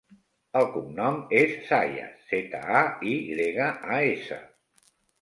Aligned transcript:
El 0.61 0.63
cognom 0.77 1.19
és 1.41 1.53
Zayas: 1.69 2.17
zeta, 2.33 2.65
a, 2.83 2.85
i 3.15 3.17
grega, 3.31 3.71
a, 3.99 4.05
essa. 4.19 4.43